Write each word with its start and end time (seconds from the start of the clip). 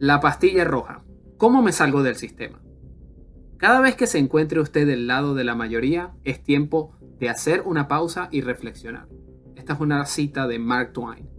La 0.00 0.20
pastilla 0.20 0.64
roja. 0.64 1.04
¿Cómo 1.36 1.62
me 1.62 1.70
salgo 1.70 2.02
del 2.02 2.16
sistema? 2.16 2.60
Cada 3.58 3.80
vez 3.80 3.94
que 3.94 4.08
se 4.08 4.18
encuentre 4.18 4.60
usted 4.60 4.88
del 4.88 5.06
lado 5.06 5.36
de 5.36 5.44
la 5.44 5.54
mayoría, 5.54 6.14
es 6.24 6.42
tiempo 6.42 6.96
de 7.20 7.30
hacer 7.30 7.62
una 7.64 7.86
pausa 7.86 8.28
y 8.32 8.40
reflexionar. 8.40 9.06
Esta 9.54 9.74
es 9.74 9.80
una 9.80 10.04
cita 10.04 10.48
de 10.48 10.58
Mark 10.58 10.92
Twain. 10.92 11.30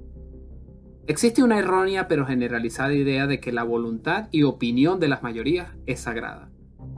Existe 1.05 1.43
una 1.43 1.60
errónea 1.60 2.07
pero 2.07 2.25
generalizada 2.25 2.93
idea 2.93 3.28
de 3.28 3.41
que 3.41 3.52
la 3.52 3.64
voluntad 3.64 4.29
y 4.32 4.43
opinión 4.43 5.01
de 5.01 5.10
las 5.10 5.21
mayorías 5.21 5.75
es 5.86 6.00
sagrada. 6.00 6.50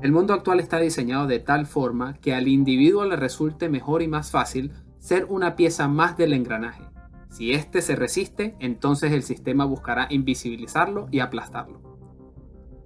El 0.03 0.11
mundo 0.11 0.33
actual 0.33 0.59
está 0.59 0.79
diseñado 0.79 1.25
de 1.25 1.39
tal 1.39 1.65
forma 1.65 2.19
que 2.19 2.35
al 2.35 2.47
individuo 2.47 3.03
le 3.05 3.15
resulte 3.15 3.67
mejor 3.67 4.03
y 4.03 4.07
más 4.07 4.29
fácil 4.29 4.73
ser 4.99 5.25
una 5.27 5.55
pieza 5.55 5.87
más 5.87 6.17
del 6.17 6.33
engranaje. 6.33 6.83
Si 7.29 7.53
éste 7.53 7.81
se 7.81 7.95
resiste, 7.95 8.55
entonces 8.59 9.11
el 9.11 9.23
sistema 9.23 9.65
buscará 9.65 10.07
invisibilizarlo 10.09 11.07
y 11.11 11.19
aplastarlo. 11.19 11.81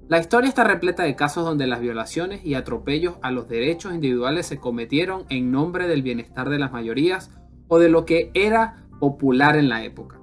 La 0.08 0.20
historia 0.20 0.50
está 0.50 0.66
repleta 0.66 1.04
de 1.04 1.16
casos 1.16 1.46
donde 1.46 1.68
las 1.68 1.80
violaciones 1.80 2.44
y 2.44 2.56
atropellos 2.56 3.16
a 3.22 3.32
los 3.32 3.48
derechos 3.48 3.94
individuales 3.94 4.46
se 4.46 4.58
cometieron 4.58 5.24
en 5.30 5.52
nombre 5.52 5.88
del 5.88 6.02
bienestar 6.02 6.50
de 6.50 6.60
las 6.60 6.74
mayorías 6.74 7.32
o 7.70 7.80
de 7.80 7.88
lo 7.88 8.06
que 8.06 8.30
era 8.34 8.88
popular 9.00 9.56
en 9.56 9.70
la 9.70 9.86
época. 9.86 10.20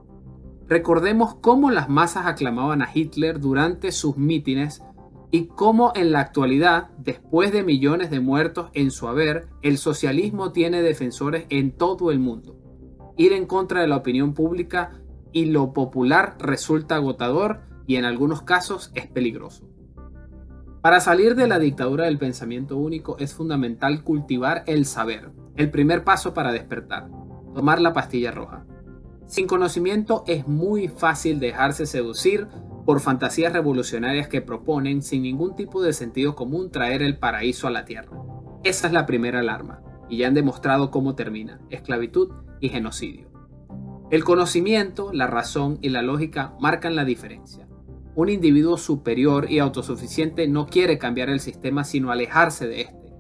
Recordemos 0.67 1.37
cómo 1.37 1.71
las 1.71 1.89
masas 1.89 2.27
aclamaban 2.27 2.83
a 2.83 2.91
Hitler 2.93 3.41
durante 3.41 3.91
sus 3.91 4.19
mítines 4.19 4.83
y 5.31 5.47
cómo 5.47 5.93
en 5.95 6.13
la 6.13 6.21
actualidad, 6.21 6.91
después 6.99 7.53
de 7.53 7.63
millones 7.63 8.11
de 8.11 8.21
muertos 8.21 8.71
en 8.75 8.91
su 8.91 9.09
haber, 9.09 9.49
el 9.63 9.79
socialismo 9.79 10.53
tiene 10.53 10.83
defensores 10.83 11.47
en 11.49 11.73
todo 11.73 12.11
el 12.11 12.19
mundo. 12.19 12.57
Ir 13.19 13.33
en 13.33 13.47
contra 13.47 13.81
de 13.83 13.89
la 13.89 13.97
opinión 13.97 14.33
pública 14.33 14.93
y 15.33 15.47
lo 15.47 15.73
popular 15.73 16.37
resulta 16.39 16.95
agotador 16.95 17.61
y 17.87 17.97
en 17.97 18.05
algunos 18.05 18.43
casos 18.43 18.93
es 18.95 19.09
peligroso. 19.09 19.69
Para 20.81 21.01
salir 21.01 21.35
de 21.35 21.49
la 21.49 21.59
dictadura 21.59 22.05
del 22.05 22.19
pensamiento 22.19 22.77
único 22.77 23.19
es 23.19 23.35
fundamental 23.35 24.05
cultivar 24.05 24.63
el 24.67 24.87
saber, 24.87 25.31
el 25.57 25.71
primer 25.71 26.05
paso 26.05 26.33
para 26.33 26.53
despertar, 26.53 27.09
tomar 27.55 27.81
la 27.81 27.93
pastilla 27.93 28.31
roja. 28.31 28.65
Sin 29.27 29.49
conocimiento 29.49 30.23
es 30.29 30.47
muy 30.47 30.87
fácil 30.87 31.41
dejarse 31.41 31.87
seducir 31.87 32.47
por 32.87 33.01
fantasías 33.01 33.53
revolucionarias 33.53 34.29
que 34.29 34.43
proponen 34.43 35.03
sin 35.03 35.23
ningún 35.23 35.57
tipo 35.57 35.83
de 35.83 35.93
sentido 35.93 36.37
común 36.37 36.71
traer 36.71 37.03
el 37.03 37.19
paraíso 37.19 37.67
a 37.67 37.71
la 37.73 37.85
tierra. 37.85 38.17
Esa 38.63 38.87
es 38.87 38.93
la 38.93 39.07
primera 39.07 39.41
alarma, 39.41 39.83
y 40.09 40.19
ya 40.19 40.29
han 40.29 40.35
demostrado 40.35 40.91
cómo 40.93 41.17
termina, 41.17 41.61
esclavitud 41.69 42.31
y 42.61 42.69
genocidio. 42.69 43.31
El 44.11 44.25
conocimiento, 44.25 45.13
la 45.13 45.27
razón 45.27 45.79
y 45.83 45.91
la 45.91 46.03
lógica 46.03 46.55
marcan 46.61 46.97
la 46.97 47.05
diferencia. 47.05 47.69
Un 48.15 48.31
individuo 48.31 48.79
superior 48.79 49.51
y 49.51 49.59
autosuficiente 49.59 50.49
no 50.49 50.67
quiere 50.67 50.99
cambiar 50.99 51.29
el 51.29 51.41
sistema 51.41 51.85
sino 51.85 52.11
alejarse 52.11 52.67
de 52.67 52.81
este. 52.83 53.13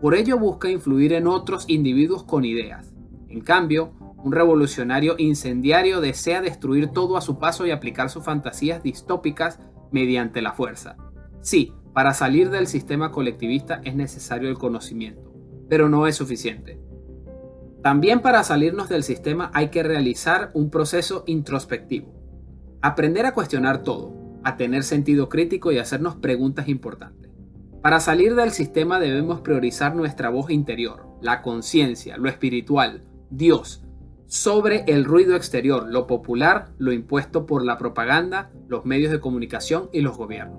Por 0.00 0.14
ello 0.14 0.38
busca 0.38 0.68
influir 0.68 1.14
en 1.14 1.26
otros 1.26 1.64
individuos 1.66 2.24
con 2.24 2.44
ideas. 2.44 2.94
En 3.28 3.40
cambio, 3.40 3.94
un 4.24 4.32
revolucionario 4.32 5.16
incendiario 5.18 6.00
desea 6.00 6.40
destruir 6.40 6.88
todo 6.88 7.16
a 7.16 7.20
su 7.20 7.38
paso 7.38 7.66
y 7.66 7.70
aplicar 7.70 8.10
sus 8.10 8.24
fantasías 8.24 8.82
distópicas 8.82 9.60
mediante 9.92 10.42
la 10.42 10.52
fuerza. 10.52 10.96
Sí, 11.40 11.72
para 11.92 12.12
salir 12.12 12.50
del 12.50 12.66
sistema 12.66 13.10
colectivista 13.10 13.80
es 13.84 13.94
necesario 13.94 14.48
el 14.48 14.58
conocimiento, 14.58 15.32
pero 15.68 15.88
no 15.88 16.06
es 16.06 16.16
suficiente. 16.16 16.80
También 17.84 18.20
para 18.20 18.42
salirnos 18.44 18.88
del 18.88 19.02
sistema 19.02 19.50
hay 19.52 19.68
que 19.68 19.82
realizar 19.82 20.50
un 20.54 20.70
proceso 20.70 21.22
introspectivo. 21.26 22.14
Aprender 22.80 23.26
a 23.26 23.34
cuestionar 23.34 23.82
todo, 23.82 24.40
a 24.42 24.56
tener 24.56 24.84
sentido 24.84 25.28
crítico 25.28 25.70
y 25.70 25.76
hacernos 25.76 26.16
preguntas 26.16 26.66
importantes. 26.68 27.30
Para 27.82 28.00
salir 28.00 28.36
del 28.36 28.52
sistema 28.52 28.98
debemos 28.98 29.42
priorizar 29.42 29.94
nuestra 29.94 30.30
voz 30.30 30.48
interior, 30.48 31.06
la 31.20 31.42
conciencia, 31.42 32.16
lo 32.16 32.30
espiritual, 32.30 33.04
Dios, 33.28 33.84
sobre 34.28 34.84
el 34.86 35.04
ruido 35.04 35.36
exterior, 35.36 35.86
lo 35.86 36.06
popular, 36.06 36.72
lo 36.78 36.90
impuesto 36.90 37.44
por 37.44 37.62
la 37.62 37.76
propaganda, 37.76 38.50
los 38.66 38.86
medios 38.86 39.12
de 39.12 39.20
comunicación 39.20 39.90
y 39.92 40.00
los 40.00 40.16
gobiernos. 40.16 40.58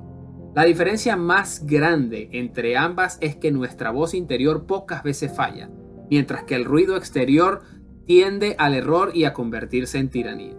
La 0.54 0.64
diferencia 0.66 1.18
más 1.18 1.66
grande 1.66 2.30
entre 2.34 2.78
ambas 2.78 3.18
es 3.20 3.36
que 3.36 3.52
nuestra 3.52 3.90
voz 3.90 4.14
interior 4.14 4.68
pocas 4.68 5.02
veces 5.02 5.36
falla, 5.36 5.72
mientras 6.10 6.44
que 6.44 6.56
el 6.56 6.66
ruido 6.66 6.98
exterior 6.98 7.62
tiende 8.06 8.56
al 8.58 8.74
error 8.74 9.12
y 9.14 9.26
a 9.26 9.34
convertirse 9.34 9.98
en 9.98 10.10
tiranía. 10.10 10.56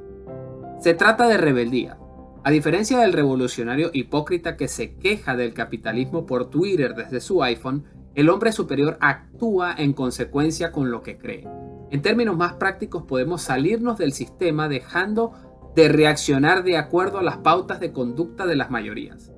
Se 0.80 0.94
trata 0.94 1.28
de 1.28 1.36
rebeldía, 1.38 1.98
a 2.46 2.50
diferencia 2.52 3.00
del 3.00 3.12
revolucionario 3.12 3.90
hipócrita 3.92 4.56
que 4.56 4.68
se 4.68 4.94
queja 4.94 5.34
del 5.34 5.52
capitalismo 5.52 6.26
por 6.26 6.48
Twitter 6.48 6.94
desde 6.94 7.20
su 7.20 7.42
iPhone, 7.42 7.86
el 8.14 8.28
hombre 8.28 8.52
superior 8.52 8.98
actúa 9.00 9.74
en 9.76 9.92
consecuencia 9.92 10.70
con 10.70 10.92
lo 10.92 11.02
que 11.02 11.18
cree. 11.18 11.44
En 11.90 12.02
términos 12.02 12.36
más 12.36 12.52
prácticos 12.52 13.02
podemos 13.02 13.42
salirnos 13.42 13.98
del 13.98 14.12
sistema 14.12 14.68
dejando 14.68 15.32
de 15.74 15.88
reaccionar 15.88 16.62
de 16.62 16.76
acuerdo 16.76 17.18
a 17.18 17.24
las 17.24 17.38
pautas 17.38 17.80
de 17.80 17.90
conducta 17.90 18.46
de 18.46 18.54
las 18.54 18.70
mayorías. 18.70 19.32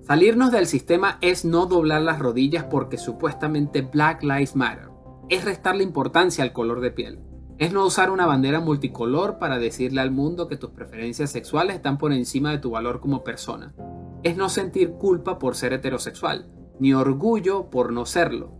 Salirnos 0.00 0.50
del 0.50 0.66
sistema 0.66 1.18
es 1.20 1.44
no 1.44 1.66
doblar 1.66 2.00
las 2.00 2.18
rodillas 2.18 2.64
porque 2.64 2.96
supuestamente 2.96 3.82
Black 3.82 4.22
Lives 4.22 4.56
Matter. 4.56 4.88
Es 5.28 5.44
restarle 5.44 5.82
importancia 5.82 6.42
al 6.42 6.54
color 6.54 6.80
de 6.80 6.90
piel. 6.90 7.18
Es 7.58 7.70
no 7.70 7.84
usar 7.84 8.10
una 8.10 8.24
bandera 8.24 8.60
multicolor 8.60 9.38
para 9.38 9.58
decirle 9.58 10.00
al 10.00 10.10
mundo 10.10 10.48
que 10.48 10.56
tus 10.56 10.70
preferencias 10.70 11.30
sexuales 11.30 11.76
están 11.76 11.98
por 11.98 12.14
encima 12.14 12.50
de 12.50 12.58
tu 12.58 12.70
valor 12.70 13.00
como 13.00 13.24
persona. 13.24 13.74
Es 14.22 14.38
no 14.38 14.48
sentir 14.48 14.92
culpa 14.92 15.38
por 15.38 15.54
ser 15.54 15.74
heterosexual, 15.74 16.50
ni 16.80 16.94
orgullo 16.94 17.68
por 17.68 17.92
no 17.92 18.06
serlo. 18.06 18.54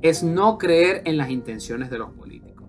Es 0.00 0.22
no 0.22 0.56
creer 0.56 1.02
en 1.04 1.18
las 1.18 1.28
intenciones 1.28 1.90
de 1.90 1.98
los 1.98 2.12
políticos. 2.12 2.68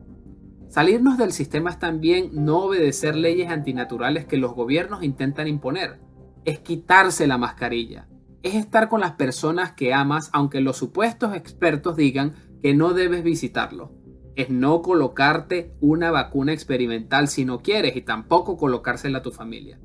Salirnos 0.68 1.18
del 1.18 1.32
sistema 1.32 1.70
es 1.70 1.80
también 1.80 2.32
no 2.34 2.66
obedecer 2.66 3.16
leyes 3.16 3.50
antinaturales 3.50 4.26
que 4.26 4.38
los 4.38 4.54
gobiernos 4.54 5.02
intentan 5.02 5.48
imponer. 5.48 6.02
Es 6.44 6.60
quitarse 6.60 7.26
la 7.26 7.38
mascarilla. 7.38 8.10
Es 8.44 8.56
estar 8.56 8.90
con 8.90 9.00
las 9.00 9.14
personas 9.14 9.72
que 9.72 9.94
amas 9.94 10.30
aunque 10.34 10.60
los 10.60 10.78
supuestos 10.78 11.36
expertos 11.36 11.96
digan 11.96 12.34
que 12.62 12.74
no 12.74 12.94
debes 12.94 13.24
visitarlo 13.24 14.00
es 14.40 14.50
no 14.50 14.82
colocarte 14.82 15.74
una 15.82 16.12
vacuna 16.12 16.54
experimental 16.54 17.28
si 17.28 17.44
no 17.44 17.60
quieres 17.62 17.98
y 17.98 18.02
tampoco 18.02 18.56
colocársela 18.56 19.18
a 19.18 19.22
tu 19.22 19.32
familia. 19.32 19.82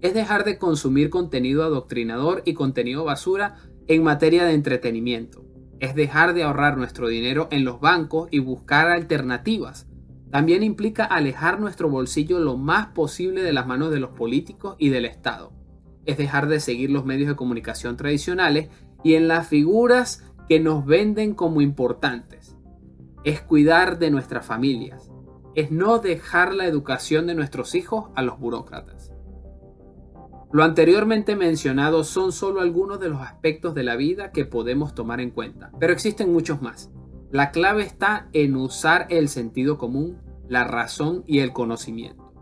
Es 0.00 0.12
dejar 0.12 0.42
de 0.42 0.58
consumir 0.58 1.08
contenido 1.08 1.62
adoctrinador 1.62 2.42
y 2.44 2.54
contenido 2.54 3.04
basura 3.04 3.58
en 3.86 4.02
materia 4.02 4.44
de 4.44 4.54
entretenimiento. 4.54 5.44
Es 5.78 5.94
dejar 5.94 6.34
de 6.34 6.42
ahorrar 6.42 6.76
nuestro 6.76 7.06
dinero 7.06 7.46
en 7.52 7.64
los 7.64 7.78
bancos 7.78 8.26
y 8.32 8.40
buscar 8.40 8.88
alternativas. 8.88 9.86
También 10.32 10.64
implica 10.64 11.04
alejar 11.04 11.60
nuestro 11.60 11.88
bolsillo 11.88 12.40
lo 12.40 12.56
más 12.56 12.88
posible 12.88 13.44
de 13.44 13.52
las 13.52 13.68
manos 13.68 13.92
de 13.92 14.00
los 14.00 14.10
políticos 14.10 14.74
y 14.80 14.88
del 14.88 15.04
Estado. 15.04 15.52
Es 16.06 16.18
dejar 16.18 16.48
de 16.48 16.58
seguir 16.58 16.90
los 16.90 17.04
medios 17.04 17.28
de 17.28 17.36
comunicación 17.36 17.96
tradicionales 17.96 18.68
y 19.04 19.14
en 19.14 19.28
las 19.28 19.46
figuras 19.46 20.24
que 20.48 20.60
nos 20.60 20.84
venden 20.84 21.34
como 21.34 21.60
importantes 21.60 22.56
es 23.24 23.40
cuidar 23.40 23.98
de 23.98 24.10
nuestras 24.10 24.44
familias, 24.44 25.10
es 25.54 25.70
no 25.70 25.98
dejar 25.98 26.54
la 26.54 26.66
educación 26.66 27.26
de 27.26 27.34
nuestros 27.34 27.74
hijos 27.74 28.10
a 28.14 28.22
los 28.22 28.38
burócratas. 28.38 29.12
Lo 30.52 30.64
anteriormente 30.64 31.34
mencionado 31.36 32.04
son 32.04 32.32
solo 32.32 32.60
algunos 32.60 33.00
de 33.00 33.08
los 33.08 33.20
aspectos 33.20 33.74
de 33.74 33.84
la 33.84 33.96
vida 33.96 34.32
que 34.32 34.44
podemos 34.44 34.94
tomar 34.94 35.20
en 35.20 35.30
cuenta, 35.30 35.70
pero 35.78 35.92
existen 35.92 36.32
muchos 36.32 36.60
más. 36.60 36.90
La 37.30 37.50
clave 37.50 37.82
está 37.82 38.28
en 38.34 38.56
usar 38.56 39.06
el 39.08 39.28
sentido 39.28 39.78
común, 39.78 40.18
la 40.48 40.64
razón 40.64 41.24
y 41.26 41.38
el 41.38 41.52
conocimiento. 41.52 42.34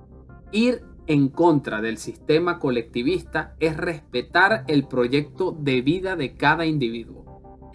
Ir 0.51 0.83
en 1.07 1.29
contra 1.29 1.81
del 1.81 1.99
sistema 1.99 2.59
colectivista 2.59 3.55
es 3.61 3.77
respetar 3.77 4.65
el 4.67 4.89
proyecto 4.89 5.53
de 5.53 5.81
vida 5.81 6.17
de 6.17 6.37
cada 6.37 6.67
individuo 6.67 7.20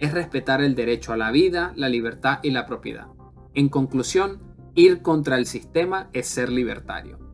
es 0.00 0.12
respetar 0.12 0.62
el 0.62 0.74
derecho 0.74 1.12
a 1.12 1.16
la 1.16 1.30
vida, 1.30 1.72
la 1.76 1.88
libertad 1.88 2.38
y 2.42 2.50
la 2.50 2.66
propiedad. 2.66 3.06
En 3.54 3.68
conclusión, 3.68 4.42
ir 4.74 5.02
contra 5.02 5.36
el 5.36 5.46
sistema 5.46 6.10
es 6.12 6.26
ser 6.26 6.50
libertario. 6.50 7.25